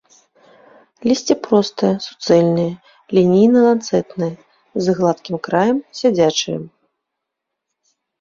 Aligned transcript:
Лісце 1.07 1.35
простае, 1.47 1.89
суцэльнае, 2.05 2.71
лінейна-ланцэтнае, 3.17 4.31
з 4.87 4.95
гладкім 5.01 5.35
краем, 5.49 5.77
сядзячае. 6.01 6.57